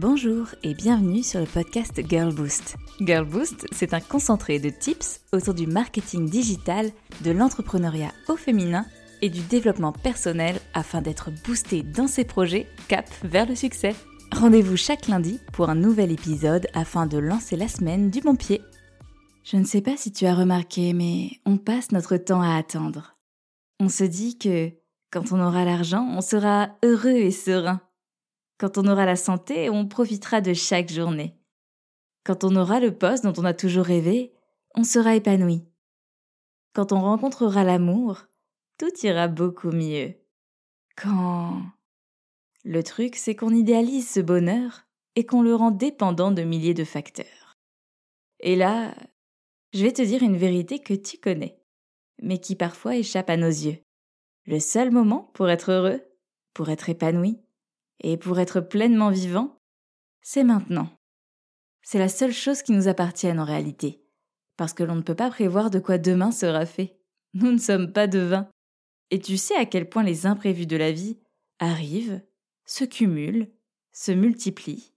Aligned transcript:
Bonjour 0.00 0.46
et 0.62 0.74
bienvenue 0.74 1.24
sur 1.24 1.40
le 1.40 1.46
podcast 1.46 2.00
Girl 2.08 2.32
Boost. 2.32 2.76
Girl 3.00 3.24
Boost, 3.24 3.66
c'est 3.72 3.94
un 3.94 4.00
concentré 4.00 4.60
de 4.60 4.70
tips 4.70 5.22
autour 5.32 5.54
du 5.54 5.66
marketing 5.66 6.30
digital, 6.30 6.92
de 7.24 7.32
l'entrepreneuriat 7.32 8.12
au 8.28 8.36
féminin 8.36 8.86
et 9.22 9.28
du 9.28 9.40
développement 9.40 9.90
personnel 9.90 10.60
afin 10.72 11.02
d'être 11.02 11.32
boosté 11.44 11.82
dans 11.82 12.06
ses 12.06 12.22
projets 12.22 12.68
cap 12.86 13.10
vers 13.24 13.48
le 13.48 13.56
succès. 13.56 13.96
Rendez-vous 14.30 14.76
chaque 14.76 15.08
lundi 15.08 15.40
pour 15.52 15.68
un 15.68 15.74
nouvel 15.74 16.12
épisode 16.12 16.68
afin 16.74 17.06
de 17.06 17.18
lancer 17.18 17.56
la 17.56 17.66
semaine 17.66 18.08
du 18.08 18.20
bon 18.20 18.36
pied. 18.36 18.62
Je 19.42 19.56
ne 19.56 19.64
sais 19.64 19.80
pas 19.80 19.96
si 19.96 20.12
tu 20.12 20.26
as 20.26 20.34
remarqué, 20.36 20.92
mais 20.92 21.40
on 21.44 21.56
passe 21.56 21.90
notre 21.90 22.18
temps 22.18 22.42
à 22.42 22.54
attendre. 22.54 23.16
On 23.80 23.88
se 23.88 24.04
dit 24.04 24.38
que 24.38 24.70
quand 25.10 25.32
on 25.32 25.44
aura 25.44 25.64
l'argent, 25.64 26.08
on 26.08 26.20
sera 26.20 26.68
heureux 26.84 27.16
et 27.16 27.32
serein. 27.32 27.80
Quand 28.58 28.76
on 28.76 28.88
aura 28.88 29.06
la 29.06 29.16
santé, 29.16 29.70
on 29.70 29.86
profitera 29.86 30.40
de 30.40 30.52
chaque 30.52 30.90
journée. 30.90 31.34
Quand 32.24 32.44
on 32.44 32.56
aura 32.56 32.80
le 32.80 32.92
poste 32.92 33.24
dont 33.24 33.40
on 33.40 33.44
a 33.44 33.54
toujours 33.54 33.84
rêvé, 33.84 34.32
on 34.74 34.84
sera 34.84 35.14
épanoui. 35.14 35.64
Quand 36.74 36.92
on 36.92 37.00
rencontrera 37.00 37.64
l'amour, 37.64 38.26
tout 38.76 38.92
ira 39.02 39.28
beaucoup 39.28 39.70
mieux. 39.70 40.14
Quand... 40.96 41.62
Le 42.64 42.82
truc, 42.82 43.16
c'est 43.16 43.36
qu'on 43.36 43.54
idéalise 43.54 44.10
ce 44.10 44.20
bonheur 44.20 44.84
et 45.14 45.24
qu'on 45.24 45.42
le 45.42 45.54
rend 45.54 45.70
dépendant 45.70 46.32
de 46.32 46.42
milliers 46.42 46.74
de 46.74 46.84
facteurs. 46.84 47.56
Et 48.40 48.56
là, 48.56 48.94
je 49.72 49.84
vais 49.84 49.92
te 49.92 50.02
dire 50.02 50.22
une 50.22 50.36
vérité 50.36 50.80
que 50.80 50.94
tu 50.94 51.18
connais, 51.18 51.60
mais 52.20 52.38
qui 52.38 52.56
parfois 52.56 52.96
échappe 52.96 53.30
à 53.30 53.36
nos 53.36 53.46
yeux. 53.46 53.78
Le 54.46 54.58
seul 54.58 54.90
moment 54.90 55.30
pour 55.34 55.48
être 55.48 55.70
heureux, 55.70 56.02
pour 56.54 56.68
être 56.70 56.88
épanoui, 56.88 57.40
et 58.00 58.16
pour 58.16 58.38
être 58.38 58.60
pleinement 58.60 59.10
vivant, 59.10 59.60
c'est 60.22 60.44
maintenant. 60.44 60.88
C'est 61.82 61.98
la 61.98 62.08
seule 62.08 62.32
chose 62.32 62.62
qui 62.62 62.72
nous 62.72 62.88
appartienne 62.88 63.40
en 63.40 63.44
réalité, 63.44 64.02
parce 64.56 64.72
que 64.72 64.82
l'on 64.82 64.96
ne 64.96 65.02
peut 65.02 65.14
pas 65.14 65.30
prévoir 65.30 65.70
de 65.70 65.78
quoi 65.78 65.98
demain 65.98 66.32
sera 66.32 66.66
fait. 66.66 66.98
Nous 67.34 67.50
ne 67.52 67.58
sommes 67.58 67.92
pas 67.92 68.06
devins. 68.06 68.48
Et 69.10 69.20
tu 69.20 69.36
sais 69.36 69.56
à 69.56 69.64
quel 69.64 69.88
point 69.88 70.02
les 70.02 70.26
imprévus 70.26 70.66
de 70.66 70.76
la 70.76 70.92
vie 70.92 71.18
arrivent, 71.58 72.20
se 72.66 72.84
cumulent, 72.84 73.50
se 73.92 74.12
multiplient 74.12 74.92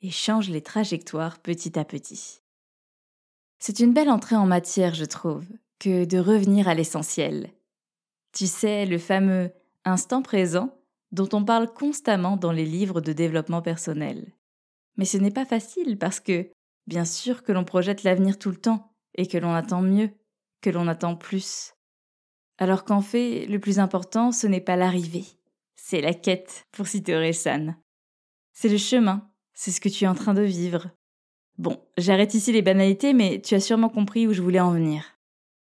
et 0.00 0.10
changent 0.10 0.48
les 0.50 0.62
trajectoires 0.62 1.38
petit 1.40 1.78
à 1.78 1.84
petit. 1.84 2.40
C'est 3.58 3.80
une 3.80 3.92
belle 3.92 4.08
entrée 4.08 4.36
en 4.36 4.46
matière, 4.46 4.94
je 4.94 5.04
trouve, 5.04 5.44
que 5.78 6.06
de 6.06 6.18
revenir 6.18 6.68
à 6.68 6.74
l'essentiel. 6.74 7.52
Tu 8.32 8.46
sais, 8.46 8.86
le 8.86 8.96
fameux 8.96 9.50
instant 9.84 10.22
présent 10.22 10.79
dont 11.12 11.28
on 11.32 11.44
parle 11.44 11.72
constamment 11.72 12.36
dans 12.36 12.52
les 12.52 12.64
livres 12.64 13.00
de 13.00 13.12
développement 13.12 13.62
personnel. 13.62 14.32
Mais 14.96 15.04
ce 15.04 15.18
n'est 15.18 15.30
pas 15.30 15.44
facile 15.44 15.98
parce 15.98 16.20
que, 16.20 16.50
bien 16.86 17.04
sûr 17.04 17.42
que 17.42 17.52
l'on 17.52 17.64
projette 17.64 18.02
l'avenir 18.02 18.38
tout 18.38 18.50
le 18.50 18.56
temps 18.56 18.92
et 19.14 19.26
que 19.26 19.38
l'on 19.38 19.54
attend 19.54 19.82
mieux, 19.82 20.10
que 20.60 20.70
l'on 20.70 20.88
attend 20.88 21.16
plus. 21.16 21.74
Alors 22.58 22.84
qu'en 22.84 23.00
fait, 23.00 23.46
le 23.46 23.58
plus 23.58 23.78
important, 23.78 24.32
ce 24.32 24.46
n'est 24.46 24.60
pas 24.60 24.76
l'arrivée, 24.76 25.24
c'est 25.76 26.00
la 26.00 26.14
quête, 26.14 26.66
pour 26.72 26.86
citer 26.86 27.32
San. 27.32 27.76
C'est 28.52 28.68
le 28.68 28.76
chemin, 28.76 29.30
c'est 29.54 29.70
ce 29.70 29.80
que 29.80 29.88
tu 29.88 30.04
es 30.04 30.08
en 30.08 30.14
train 30.14 30.34
de 30.34 30.42
vivre. 30.42 30.90
Bon, 31.58 31.82
j'arrête 31.96 32.34
ici 32.34 32.52
les 32.52 32.62
banalités, 32.62 33.12
mais 33.12 33.40
tu 33.40 33.54
as 33.54 33.60
sûrement 33.60 33.88
compris 33.88 34.26
où 34.26 34.32
je 34.32 34.42
voulais 34.42 34.60
en 34.60 34.72
venir. 34.72 35.18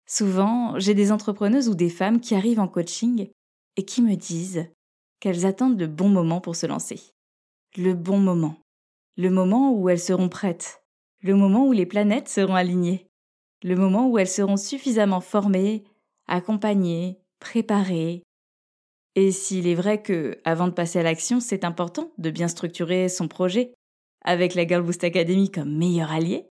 Souvent, 0.05 0.77
j'ai 0.79 0.93
des 0.93 1.11
entrepreneuses 1.11 1.69
ou 1.69 1.75
des 1.75 1.89
femmes 1.89 2.19
qui 2.19 2.35
arrivent 2.35 2.59
en 2.59 2.67
coaching 2.67 3.29
et 3.77 3.85
qui 3.85 4.01
me 4.01 4.15
disent 4.15 4.67
qu'elles 5.23 5.45
attendent 5.45 5.79
le 5.79 5.87
bon 5.87 6.09
moment 6.09 6.41
pour 6.41 6.57
se 6.57 6.65
lancer. 6.65 6.99
Le 7.77 7.93
bon 7.93 8.17
moment. 8.17 8.57
Le 9.15 9.29
moment 9.29 9.71
où 9.71 9.87
elles 9.87 9.97
seront 9.97 10.27
prêtes. 10.27 10.83
Le 11.21 11.33
moment 11.33 11.65
où 11.65 11.71
les 11.71 11.85
planètes 11.85 12.27
seront 12.27 12.55
alignées. 12.55 13.07
Le 13.63 13.77
moment 13.77 14.09
où 14.09 14.17
elles 14.17 14.27
seront 14.27 14.57
suffisamment 14.57 15.21
formées, 15.21 15.85
accompagnées, 16.27 17.21
préparées. 17.39 18.21
Et 19.15 19.31
s'il 19.31 19.65
est 19.65 19.75
vrai 19.75 20.01
que, 20.01 20.41
avant 20.43 20.67
de 20.67 20.73
passer 20.73 20.99
à 20.99 21.03
l'action, 21.03 21.39
c'est 21.39 21.63
important 21.63 22.11
de 22.17 22.29
bien 22.29 22.49
structurer 22.49 23.07
son 23.07 23.29
projet, 23.29 23.73
avec 24.25 24.55
la 24.55 24.67
Girl 24.67 24.83
Boost 24.83 25.05
Academy 25.05 25.49
comme 25.49 25.73
meilleur 25.73 26.11
allié, 26.11 26.49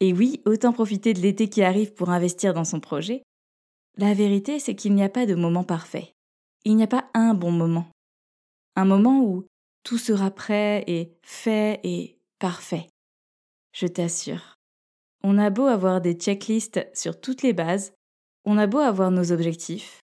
et 0.00 0.14
oui, 0.14 0.40
autant 0.46 0.72
profiter 0.72 1.12
de 1.12 1.20
l'été 1.20 1.50
qui 1.50 1.62
arrive 1.62 1.92
pour 1.92 2.08
investir 2.08 2.54
dans 2.54 2.64
son 2.64 2.80
projet, 2.80 3.22
la 3.98 4.14
vérité 4.14 4.58
c'est 4.58 4.74
qu'il 4.74 4.94
n'y 4.94 5.02
a 5.02 5.10
pas 5.10 5.26
de 5.26 5.34
moment 5.34 5.64
parfait. 5.64 6.14
Il 6.64 6.76
n'y 6.76 6.82
a 6.82 6.86
pas 6.86 7.10
un 7.12 7.34
bon 7.34 7.50
moment 7.50 7.86
un 8.76 8.84
moment 8.84 9.22
où 9.22 9.46
tout 9.82 9.98
sera 9.98 10.30
prêt 10.30 10.84
et 10.86 11.18
fait 11.22 11.80
et 11.82 12.18
parfait. 12.38 12.88
Je 13.72 13.86
t'assure. 13.86 14.56
On 15.22 15.38
a 15.38 15.50
beau 15.50 15.66
avoir 15.66 16.00
des 16.00 16.14
checklists 16.14 16.86
sur 16.94 17.20
toutes 17.20 17.42
les 17.42 17.52
bases, 17.52 17.92
on 18.44 18.58
a 18.58 18.66
beau 18.66 18.78
avoir 18.78 19.10
nos 19.10 19.32
objectifs, 19.32 20.00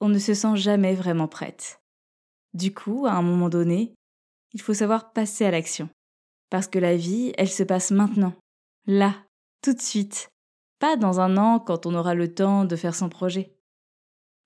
on 0.00 0.08
ne 0.08 0.18
se 0.18 0.34
sent 0.34 0.56
jamais 0.56 0.94
vraiment 0.94 1.28
prête. 1.28 1.80
Du 2.54 2.74
coup, 2.74 3.06
à 3.06 3.12
un 3.12 3.22
moment 3.22 3.48
donné, 3.48 3.94
il 4.52 4.60
faut 4.60 4.74
savoir 4.74 5.12
passer 5.12 5.44
à 5.44 5.50
l'action. 5.50 5.88
Parce 6.50 6.68
que 6.68 6.78
la 6.78 6.96
vie, 6.96 7.32
elle 7.36 7.50
se 7.50 7.62
passe 7.62 7.90
maintenant, 7.90 8.34
là, 8.86 9.14
tout 9.62 9.74
de 9.74 9.80
suite, 9.80 10.28
pas 10.78 10.96
dans 10.96 11.20
un 11.20 11.36
an 11.36 11.58
quand 11.58 11.86
on 11.86 11.94
aura 11.94 12.14
le 12.14 12.32
temps 12.32 12.64
de 12.64 12.76
faire 12.76 12.94
son 12.94 13.08
projet. 13.08 13.53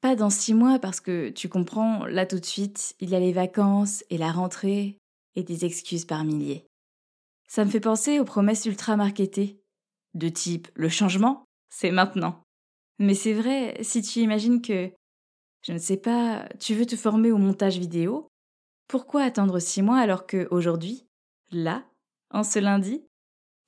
Pas 0.01 0.15
dans 0.15 0.31
six 0.31 0.55
mois 0.55 0.79
parce 0.79 1.01
que, 1.01 1.31
tu 1.31 1.49
comprends, 1.49 2.07
là 2.07 2.25
tout 2.25 2.39
de 2.39 2.45
suite, 2.45 2.95
il 3.01 3.11
y 3.11 3.17
a 3.17 3.21
les 3.21 3.33
vacances 3.33 4.05
et 4.11 4.19
la 4.19 4.31
rentrée 4.31 4.99
et 5.35 5.43
des 5.43 5.65
excuses 5.65 6.05
par 6.05 6.25
milliers. 6.25 6.67
Ça 7.49 7.65
me 7.65 7.71
fait 7.71 7.81
penser 7.81 8.21
aux 8.21 8.25
promesses 8.25 8.67
ultra 8.67 8.97
marketées, 8.97 9.61
de 10.15 10.29
type 10.29 10.69
le 10.75 10.89
changement, 10.89 11.45
c'est 11.69 11.91
maintenant. 11.91 12.43
Mais 12.99 13.15
c'est 13.15 13.33
vrai, 13.33 13.77
si 13.83 14.03
tu 14.03 14.21
imagines 14.21 14.63
que, 14.63 14.91
je 15.63 15.73
ne 15.73 15.79
sais 15.79 15.97
pas, 15.97 16.49
tu 16.61 16.75
veux 16.75 16.87
te 16.87 16.97
former 16.97 17.33
au 17.33 17.39
montage 17.39 17.79
vidéo, 17.79 18.29
pourquoi 18.87 19.23
attendre 19.23 19.59
six 19.59 19.83
mois 19.83 19.99
alors 19.99 20.27
que 20.27 20.47
aujourd'hui, 20.51 21.07
là, 21.51 21.85
en 22.31 22.45
ce 22.45 22.59
lundi, 22.59 23.05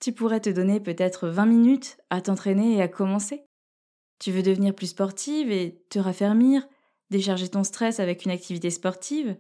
tu 0.00 0.12
pourrais 0.12 0.40
te 0.40 0.50
donner 0.50 0.80
peut-être 0.80 1.28
20 1.28 1.46
minutes 1.46 1.98
à 2.08 2.20
t'entraîner 2.20 2.76
et 2.76 2.82
à 2.82 2.88
commencer? 2.88 3.44
Tu 4.20 4.30
veux 4.30 4.42
devenir 4.42 4.74
plus 4.74 4.88
sportive 4.88 5.50
et 5.50 5.82
te 5.88 5.98
raffermir, 5.98 6.68
décharger 7.10 7.48
ton 7.48 7.64
stress 7.64 7.98
avec 7.98 8.24
une 8.24 8.30
activité 8.30 8.70
sportive 8.70 9.36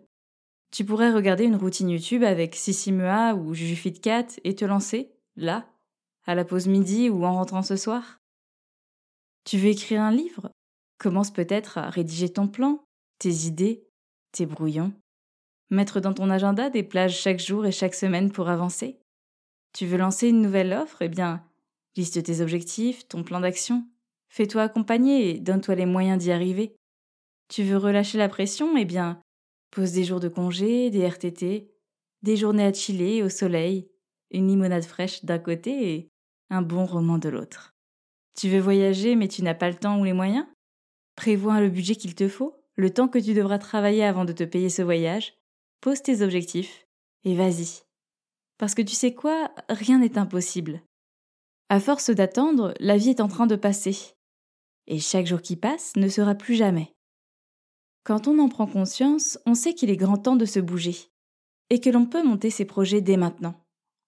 Tu 0.72 0.84
pourrais 0.84 1.12
regarder 1.12 1.44
une 1.44 1.56
routine 1.56 1.90
YouTube 1.90 2.24
avec 2.24 2.56
Sissi 2.56 2.90
Mua 2.90 3.34
ou 3.34 3.54
Juju 3.54 3.92
Cat 3.92 4.26
et 4.42 4.56
te 4.56 4.64
lancer, 4.64 5.12
là, 5.36 5.68
à 6.26 6.34
la 6.34 6.44
pause 6.44 6.66
midi 6.66 7.10
ou 7.10 7.24
en 7.24 7.34
rentrant 7.34 7.62
ce 7.62 7.76
soir 7.76 8.20
Tu 9.44 9.58
veux 9.58 9.68
écrire 9.68 10.00
un 10.00 10.12
livre? 10.12 10.50
Commence 10.98 11.30
peut-être 11.30 11.78
à 11.78 11.90
rédiger 11.90 12.30
ton 12.30 12.48
plan, 12.48 12.82
tes 13.18 13.46
idées, 13.46 13.86
tes 14.32 14.46
brouillons. 14.46 14.92
Mettre 15.68 16.00
dans 16.00 16.14
ton 16.14 16.30
agenda 16.30 16.70
des 16.70 16.82
plages 16.82 17.18
chaque 17.18 17.38
jour 17.38 17.66
et 17.66 17.72
chaque 17.72 17.94
semaine 17.94 18.32
pour 18.32 18.48
avancer. 18.48 18.98
Tu 19.74 19.86
veux 19.86 19.98
lancer 19.98 20.28
une 20.28 20.40
nouvelle 20.40 20.72
offre? 20.72 21.02
Eh 21.02 21.08
bien, 21.08 21.44
liste 21.96 22.22
tes 22.22 22.40
objectifs, 22.40 23.06
ton 23.08 23.22
plan 23.22 23.40
d'action. 23.40 23.84
Fais-toi 24.30 24.62
accompagner 24.62 25.30
et 25.30 25.40
donne-toi 25.40 25.74
les 25.74 25.86
moyens 25.86 26.22
d'y 26.22 26.30
arriver. 26.30 26.76
Tu 27.48 27.64
veux 27.64 27.76
relâcher 27.76 28.16
la 28.16 28.28
pression? 28.28 28.76
Eh 28.76 28.84
bien, 28.84 29.20
pose 29.72 29.92
des 29.92 30.04
jours 30.04 30.20
de 30.20 30.28
congé, 30.28 30.90
des 30.90 31.04
RTT, 31.06 31.70
des 32.22 32.36
journées 32.36 32.64
à 32.64 32.72
chiller 32.72 33.24
au 33.24 33.28
soleil, 33.28 33.90
une 34.30 34.46
limonade 34.46 34.84
fraîche 34.84 35.24
d'un 35.24 35.40
côté 35.40 35.94
et 35.94 36.08
un 36.48 36.62
bon 36.62 36.86
roman 36.86 37.18
de 37.18 37.28
l'autre. 37.28 37.74
Tu 38.38 38.48
veux 38.48 38.60
voyager 38.60 39.16
mais 39.16 39.28
tu 39.28 39.42
n'as 39.42 39.54
pas 39.54 39.68
le 39.68 39.76
temps 39.76 39.98
ou 40.00 40.04
les 40.04 40.12
moyens? 40.12 40.46
Prévois 41.16 41.60
le 41.60 41.68
budget 41.68 41.96
qu'il 41.96 42.14
te 42.14 42.28
faut, 42.28 42.56
le 42.76 42.90
temps 42.90 43.08
que 43.08 43.18
tu 43.18 43.34
devras 43.34 43.58
travailler 43.58 44.04
avant 44.04 44.24
de 44.24 44.32
te 44.32 44.44
payer 44.44 44.70
ce 44.70 44.82
voyage, 44.82 45.34
pose 45.80 46.02
tes 46.02 46.22
objectifs 46.22 46.86
et 47.24 47.34
vas-y. 47.34 47.82
Parce 48.58 48.74
que 48.74 48.82
tu 48.82 48.94
sais 48.94 49.14
quoi, 49.14 49.50
rien 49.68 49.98
n'est 49.98 50.18
impossible. 50.18 50.82
À 51.68 51.80
force 51.80 52.10
d'attendre, 52.10 52.74
la 52.78 52.96
vie 52.96 53.10
est 53.10 53.20
en 53.20 53.28
train 53.28 53.46
de 53.46 53.56
passer 53.56 54.14
et 54.90 54.98
chaque 54.98 55.26
jour 55.26 55.40
qui 55.40 55.56
passe 55.56 55.94
ne 55.96 56.08
sera 56.08 56.34
plus 56.34 56.56
jamais. 56.56 56.92
Quand 58.02 58.26
on 58.26 58.38
en 58.40 58.48
prend 58.48 58.66
conscience, 58.66 59.38
on 59.46 59.54
sait 59.54 59.72
qu'il 59.72 59.88
est 59.88 59.96
grand 59.96 60.18
temps 60.18 60.36
de 60.36 60.44
se 60.44 60.58
bouger, 60.58 60.96
et 61.70 61.80
que 61.80 61.90
l'on 61.90 62.06
peut 62.06 62.24
monter 62.24 62.50
ses 62.50 62.64
projets 62.64 63.00
dès 63.00 63.16
maintenant. 63.16 63.54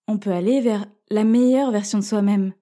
On 0.09 0.19
peut 0.19 0.33
aller 0.33 0.61
vers 0.61 0.87
la 1.09 1.23
meilleure 1.23 1.71
version 1.71 1.99
de 1.99 2.05
soi-même, 2.05 2.53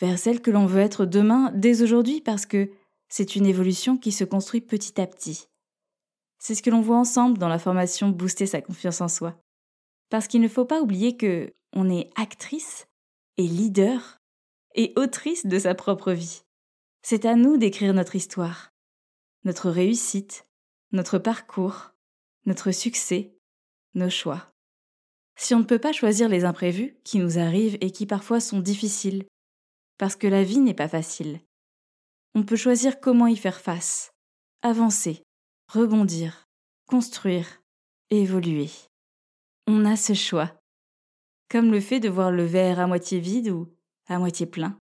vers 0.00 0.18
celle 0.18 0.40
que 0.40 0.50
l'on 0.50 0.64
veut 0.64 0.80
être 0.80 1.04
demain 1.04 1.52
dès 1.54 1.82
aujourd'hui 1.82 2.22
parce 2.22 2.46
que 2.46 2.70
c'est 3.08 3.36
une 3.36 3.46
évolution 3.46 3.98
qui 3.98 4.12
se 4.12 4.24
construit 4.24 4.62
petit 4.62 4.98
à 4.98 5.06
petit. 5.06 5.48
C'est 6.38 6.54
ce 6.54 6.62
que 6.62 6.70
l'on 6.70 6.80
voit 6.80 6.96
ensemble 6.96 7.36
dans 7.36 7.48
la 7.48 7.58
formation 7.58 8.08
Booster 8.08 8.46
sa 8.46 8.62
confiance 8.62 9.02
en 9.02 9.08
soi. 9.08 9.38
Parce 10.08 10.26
qu'il 10.26 10.40
ne 10.40 10.48
faut 10.48 10.64
pas 10.64 10.80
oublier 10.80 11.18
que 11.18 11.52
on 11.74 11.90
est 11.90 12.10
actrice 12.16 12.86
et 13.36 13.46
leader 13.46 14.18
et 14.74 14.94
autrice 14.96 15.44
de 15.44 15.58
sa 15.58 15.74
propre 15.74 16.12
vie. 16.12 16.42
C'est 17.02 17.24
à 17.24 17.34
nous 17.34 17.56
d'écrire 17.56 17.94
notre 17.94 18.14
histoire, 18.14 18.72
notre 19.44 19.70
réussite, 19.70 20.46
notre 20.92 21.18
parcours, 21.18 21.90
notre 22.46 22.70
succès, 22.70 23.36
nos 23.94 24.10
choix. 24.10 24.52
si 25.36 25.54
on 25.54 25.58
ne 25.58 25.64
peut 25.64 25.80
pas 25.80 25.92
choisir 25.92 26.28
les 26.28 26.44
imprévus 26.44 26.96
qui 27.02 27.18
nous 27.18 27.38
arrivent 27.38 27.76
et 27.80 27.90
qui 27.90 28.06
parfois 28.06 28.38
sont 28.38 28.60
difficiles, 28.60 29.24
parce 29.98 30.14
que 30.14 30.28
la 30.28 30.44
vie 30.44 30.60
n'est 30.60 30.74
pas 30.74 30.88
facile, 30.88 31.40
on 32.34 32.44
peut 32.44 32.56
choisir 32.56 33.00
comment 33.00 33.26
y 33.26 33.36
faire 33.36 33.60
face, 33.60 34.12
avancer, 34.62 35.24
rebondir, 35.68 36.46
construire, 36.86 37.62
évoluer. 38.10 38.70
On 39.66 39.84
a 39.84 39.96
ce 39.96 40.14
choix, 40.14 40.52
comme 41.50 41.72
le 41.72 41.80
fait 41.80 42.00
de 42.00 42.08
voir 42.08 42.30
le 42.30 42.44
verre 42.44 42.78
à 42.78 42.86
moitié 42.86 43.18
vide 43.18 43.48
ou 43.48 43.74
à 44.06 44.18
moitié 44.18 44.46
plein. 44.46 44.78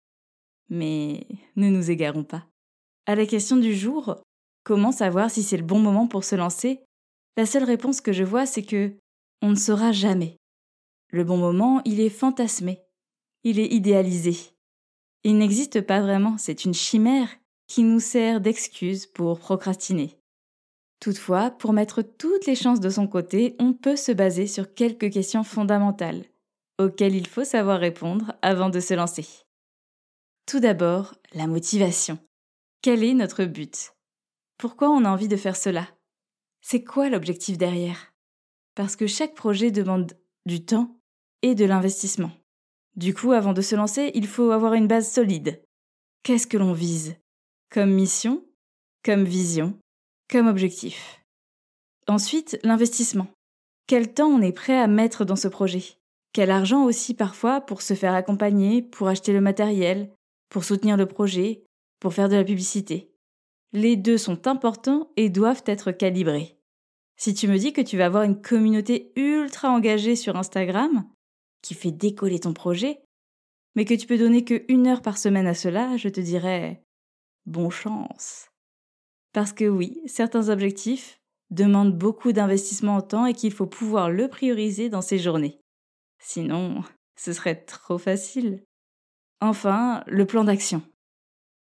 Mais 0.68 1.26
ne 1.56 1.68
nous 1.68 1.90
égarons 1.90 2.24
pas. 2.24 2.46
À 3.06 3.14
la 3.14 3.26
question 3.26 3.56
du 3.56 3.74
jour, 3.74 4.20
comment 4.64 4.92
savoir 4.92 5.30
si 5.30 5.42
c'est 5.42 5.56
le 5.56 5.62
bon 5.62 5.78
moment 5.78 6.08
pour 6.08 6.24
se 6.24 6.34
lancer 6.34 6.80
La 7.36 7.46
seule 7.46 7.64
réponse 7.64 8.00
que 8.00 8.12
je 8.12 8.24
vois, 8.24 8.46
c'est 8.46 8.64
que 8.64 8.92
on 9.42 9.50
ne 9.50 9.54
saura 9.54 9.92
jamais. 9.92 10.36
Le 11.12 11.22
bon 11.22 11.36
moment, 11.36 11.82
il 11.84 12.00
est 12.00 12.10
fantasmé, 12.10 12.80
il 13.44 13.60
est 13.60 13.72
idéalisé. 13.72 14.36
Il 15.22 15.38
n'existe 15.38 15.80
pas 15.80 16.00
vraiment, 16.00 16.36
c'est 16.38 16.64
une 16.64 16.74
chimère 16.74 17.28
qui 17.68 17.82
nous 17.82 18.00
sert 18.00 18.40
d'excuse 18.40 19.06
pour 19.06 19.38
procrastiner. 19.38 20.18
Toutefois, 21.00 21.50
pour 21.50 21.72
mettre 21.72 22.02
toutes 22.02 22.46
les 22.46 22.54
chances 22.54 22.80
de 22.80 22.90
son 22.90 23.06
côté, 23.06 23.54
on 23.58 23.72
peut 23.72 23.96
se 23.96 24.12
baser 24.12 24.46
sur 24.46 24.74
quelques 24.74 25.10
questions 25.10 25.44
fondamentales, 25.44 26.24
auxquelles 26.78 27.14
il 27.14 27.26
faut 27.26 27.44
savoir 27.44 27.78
répondre 27.78 28.34
avant 28.42 28.70
de 28.70 28.80
se 28.80 28.94
lancer. 28.94 29.45
Tout 30.46 30.60
d'abord, 30.60 31.16
la 31.32 31.48
motivation. 31.48 32.20
Quel 32.80 33.02
est 33.02 33.14
notre 33.14 33.44
but? 33.46 33.94
Pourquoi 34.58 34.90
on 34.90 35.04
a 35.04 35.10
envie 35.10 35.26
de 35.26 35.36
faire 35.36 35.56
cela? 35.56 35.88
C'est 36.60 36.84
quoi 36.84 37.08
l'objectif 37.08 37.58
derrière? 37.58 38.12
Parce 38.76 38.94
que 38.94 39.08
chaque 39.08 39.34
projet 39.34 39.72
demande 39.72 40.12
du 40.46 40.64
temps 40.64 41.00
et 41.42 41.56
de 41.56 41.64
l'investissement. 41.64 42.30
Du 42.94 43.12
coup, 43.12 43.32
avant 43.32 43.54
de 43.54 43.60
se 43.60 43.74
lancer, 43.74 44.12
il 44.14 44.28
faut 44.28 44.52
avoir 44.52 44.74
une 44.74 44.86
base 44.86 45.10
solide. 45.10 45.64
Qu'est-ce 46.22 46.46
que 46.46 46.56
l'on 46.56 46.72
vise? 46.72 47.16
Comme 47.68 47.90
mission 47.90 48.44
Comme 49.04 49.24
vision 49.24 49.76
Comme 50.30 50.46
objectif 50.46 51.24
Ensuite, 52.06 52.56
l'investissement. 52.62 53.26
Quel 53.88 54.14
temps 54.14 54.28
on 54.28 54.42
est 54.42 54.52
prêt 54.52 54.78
à 54.78 54.86
mettre 54.86 55.24
dans 55.24 55.34
ce 55.34 55.48
projet? 55.48 55.96
Quel 56.32 56.52
argent 56.52 56.84
aussi 56.84 57.14
parfois 57.14 57.60
pour 57.60 57.82
se 57.82 57.94
faire 57.94 58.14
accompagner, 58.14 58.80
pour 58.80 59.08
acheter 59.08 59.32
le 59.32 59.40
matériel, 59.40 60.15
pour 60.48 60.64
soutenir 60.64 60.96
le 60.96 61.06
projet, 61.06 61.64
pour 62.00 62.14
faire 62.14 62.28
de 62.28 62.36
la 62.36 62.44
publicité. 62.44 63.12
Les 63.72 63.96
deux 63.96 64.18
sont 64.18 64.46
importants 64.46 65.10
et 65.16 65.28
doivent 65.28 65.64
être 65.66 65.92
calibrés. 65.92 66.58
Si 67.16 67.34
tu 67.34 67.48
me 67.48 67.58
dis 67.58 67.72
que 67.72 67.80
tu 67.80 67.96
vas 67.96 68.06
avoir 68.06 68.22
une 68.22 68.40
communauté 68.40 69.12
ultra 69.16 69.70
engagée 69.70 70.16
sur 70.16 70.36
Instagram, 70.36 71.08
qui 71.62 71.74
fait 71.74 71.90
décoller 71.90 72.40
ton 72.40 72.52
projet, 72.52 73.00
mais 73.74 73.84
que 73.84 73.94
tu 73.94 74.06
peux 74.06 74.18
donner 74.18 74.44
que 74.44 74.64
une 74.68 74.86
heure 74.86 75.02
par 75.02 75.18
semaine 75.18 75.46
à 75.46 75.54
cela, 75.54 75.96
je 75.96 76.08
te 76.08 76.20
dirais 76.20 76.82
bon 77.44 77.70
chance. 77.70 78.48
Parce 79.32 79.52
que 79.52 79.64
oui, 79.64 80.00
certains 80.06 80.48
objectifs 80.48 81.20
demandent 81.50 81.96
beaucoup 81.96 82.32
d'investissement 82.32 82.96
en 82.96 83.02
temps 83.02 83.26
et 83.26 83.34
qu'il 83.34 83.52
faut 83.52 83.66
pouvoir 83.66 84.10
le 84.10 84.28
prioriser 84.28 84.88
dans 84.88 85.02
ses 85.02 85.18
journées. 85.18 85.60
Sinon, 86.18 86.82
ce 87.16 87.32
serait 87.32 87.64
trop 87.64 87.98
facile. 87.98 88.64
Enfin, 89.40 90.02
le 90.06 90.26
plan 90.26 90.44
d'action. 90.44 90.82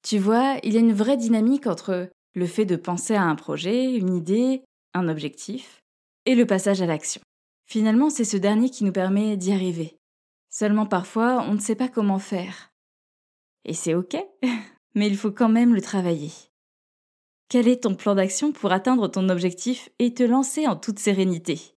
Tu 0.03 0.19
vois, 0.19 0.57
il 0.63 0.73
y 0.73 0.77
a 0.77 0.81
une 0.81 0.93
vraie 0.93 1.17
dynamique 1.17 1.65
entre 1.65 2.09
le 2.35 2.45
fait 2.45 2.65
de 2.65 2.75
penser 2.75 3.15
à 3.15 3.23
un 3.23 3.35
projet, 3.35 3.95
une 3.95 4.15
idée, 4.15 4.61
un 4.93 5.07
objectif, 5.07 5.81
et 6.25 6.35
le 6.35 6.45
passage 6.45 6.81
à 6.81 6.85
l'action. 6.85 7.21
Finalement, 7.65 8.09
c'est 8.09 8.25
ce 8.25 8.37
dernier 8.37 8.69
qui 8.69 8.83
nous 8.83 8.91
permet 8.91 9.37
d'y 9.37 9.51
arriver. 9.51 9.97
Seulement 10.49 10.85
parfois, 10.85 11.43
on 11.47 11.55
ne 11.55 11.59
sait 11.59 11.75
pas 11.75 11.87
comment 11.87 12.19
faire. 12.19 12.71
Et 13.63 13.73
c'est 13.73 13.95
OK, 13.95 14.15
mais 14.95 15.07
il 15.07 15.17
faut 15.17 15.31
quand 15.31 15.49
même 15.49 15.73
le 15.73 15.81
travailler. 15.81 16.31
Quel 17.49 17.67
est 17.67 17.83
ton 17.83 17.95
plan 17.95 18.15
d'action 18.15 18.51
pour 18.51 18.71
atteindre 18.71 19.07
ton 19.07 19.29
objectif 19.29 19.89
et 19.99 20.13
te 20.13 20.23
lancer 20.23 20.67
en 20.67 20.75
toute 20.75 20.99
sérénité? 20.99 21.75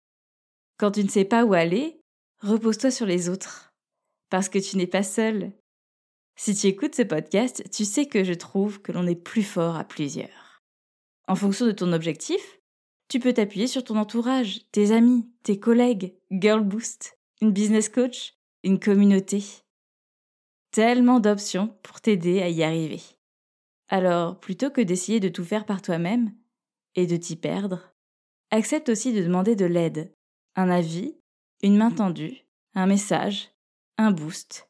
Quand 0.78 0.92
tu 0.92 1.04
ne 1.04 1.08
sais 1.08 1.24
pas 1.24 1.44
où 1.44 1.54
aller, 1.54 2.00
repose-toi 2.40 2.90
sur 2.90 3.06
les 3.06 3.28
autres, 3.28 3.72
parce 4.30 4.48
que 4.48 4.58
tu 4.58 4.76
n'es 4.76 4.86
pas 4.86 5.02
seul 5.02 5.52
si 6.36 6.54
tu 6.54 6.66
écoutes 6.66 6.94
ce 6.94 7.02
podcast, 7.02 7.64
tu 7.70 7.84
sais 7.84 8.06
que 8.06 8.22
je 8.22 8.34
trouve 8.34 8.80
que 8.82 8.92
l'on 8.92 9.06
est 9.06 9.14
plus 9.16 9.42
fort 9.42 9.76
à 9.76 9.84
plusieurs. 9.84 10.62
En 11.26 11.34
fonction 11.34 11.66
de 11.66 11.72
ton 11.72 11.92
objectif, 11.92 12.60
tu 13.08 13.18
peux 13.20 13.32
t'appuyer 13.32 13.66
sur 13.66 13.82
ton 13.82 13.96
entourage, 13.96 14.70
tes 14.70 14.92
amis, 14.92 15.28
tes 15.42 15.58
collègues, 15.58 16.14
Girl 16.30 16.62
Boost, 16.62 17.18
une 17.40 17.52
business 17.52 17.88
coach, 17.88 18.34
une 18.62 18.78
communauté. 18.78 19.42
Tellement 20.72 21.20
d'options 21.20 21.76
pour 21.82 22.00
t'aider 22.00 22.42
à 22.42 22.48
y 22.48 22.62
arriver. 22.62 23.00
Alors, 23.88 24.38
plutôt 24.38 24.70
que 24.70 24.80
d'essayer 24.80 25.20
de 25.20 25.28
tout 25.28 25.44
faire 25.44 25.64
par 25.64 25.80
toi-même 25.80 26.34
et 26.96 27.06
de 27.06 27.16
t'y 27.16 27.36
perdre, 27.36 27.94
accepte 28.50 28.88
aussi 28.88 29.12
de 29.12 29.22
demander 29.22 29.56
de 29.56 29.64
l'aide, 29.64 30.12
un 30.56 30.68
avis, 30.68 31.16
une 31.62 31.76
main 31.76 31.90
tendue, 31.90 32.44
un 32.74 32.86
message, 32.86 33.50
un 33.96 34.10
boost, 34.10 34.65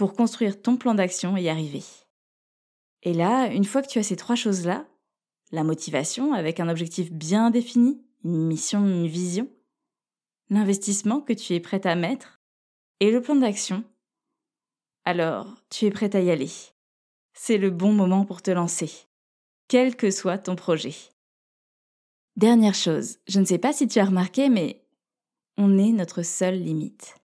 pour 0.00 0.14
construire 0.14 0.62
ton 0.62 0.78
plan 0.78 0.94
d'action 0.94 1.36
et 1.36 1.42
y 1.42 1.48
arriver. 1.50 1.84
Et 3.02 3.12
là, 3.12 3.48
une 3.52 3.66
fois 3.66 3.82
que 3.82 3.88
tu 3.88 3.98
as 3.98 4.02
ces 4.02 4.16
trois 4.16 4.34
choses-là, 4.34 4.88
la 5.52 5.62
motivation 5.62 6.32
avec 6.32 6.58
un 6.58 6.70
objectif 6.70 7.12
bien 7.12 7.50
défini, 7.50 8.02
une 8.24 8.46
mission, 8.46 8.86
une 8.86 9.06
vision, 9.06 9.46
l'investissement 10.48 11.20
que 11.20 11.34
tu 11.34 11.52
es 11.52 11.60
prête 11.60 11.84
à 11.84 11.96
mettre, 11.96 12.40
et 13.00 13.10
le 13.10 13.20
plan 13.20 13.36
d'action, 13.36 13.84
alors 15.04 15.62
tu 15.68 15.84
es 15.84 15.90
prête 15.90 16.14
à 16.14 16.22
y 16.22 16.30
aller. 16.30 16.50
C'est 17.34 17.58
le 17.58 17.68
bon 17.68 17.92
moment 17.92 18.24
pour 18.24 18.40
te 18.40 18.50
lancer, 18.50 18.90
quel 19.68 19.96
que 19.96 20.10
soit 20.10 20.38
ton 20.38 20.56
projet. 20.56 20.94
Dernière 22.36 22.74
chose, 22.74 23.18
je 23.28 23.38
ne 23.38 23.44
sais 23.44 23.58
pas 23.58 23.74
si 23.74 23.86
tu 23.86 23.98
as 23.98 24.06
remarqué, 24.06 24.48
mais 24.48 24.82
on 25.58 25.76
est 25.76 25.92
notre 25.92 26.22
seule 26.22 26.58
limite. 26.58 27.19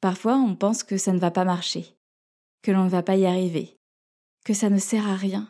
Parfois, 0.00 0.36
on 0.36 0.56
pense 0.56 0.82
que 0.82 0.96
ça 0.96 1.12
ne 1.12 1.18
va 1.18 1.30
pas 1.30 1.44
marcher, 1.44 1.96
que 2.62 2.72
l'on 2.72 2.84
ne 2.84 2.90
va 2.90 3.02
pas 3.02 3.16
y 3.16 3.26
arriver, 3.26 3.76
que 4.44 4.54
ça 4.54 4.70
ne 4.70 4.78
sert 4.78 5.08
à 5.08 5.16
rien. 5.16 5.48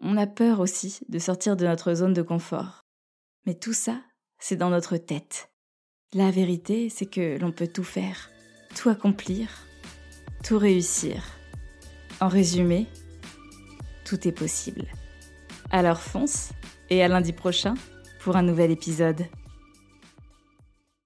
On 0.00 0.16
a 0.16 0.26
peur 0.26 0.60
aussi 0.60 1.00
de 1.08 1.18
sortir 1.18 1.56
de 1.56 1.64
notre 1.64 1.94
zone 1.94 2.12
de 2.12 2.22
confort. 2.22 2.82
Mais 3.46 3.54
tout 3.54 3.72
ça, 3.72 4.02
c'est 4.40 4.56
dans 4.56 4.70
notre 4.70 4.96
tête. 4.96 5.50
La 6.12 6.30
vérité, 6.30 6.88
c'est 6.88 7.06
que 7.06 7.38
l'on 7.38 7.52
peut 7.52 7.68
tout 7.68 7.84
faire, 7.84 8.30
tout 8.74 8.88
accomplir, 8.88 9.48
tout 10.42 10.58
réussir. 10.58 11.24
En 12.20 12.28
résumé, 12.28 12.86
tout 14.04 14.26
est 14.26 14.32
possible. 14.32 14.86
Alors 15.70 16.00
fonce 16.00 16.50
et 16.90 17.02
à 17.02 17.08
lundi 17.08 17.32
prochain 17.32 17.74
pour 18.20 18.36
un 18.36 18.42
nouvel 18.42 18.70
épisode. 18.70 19.26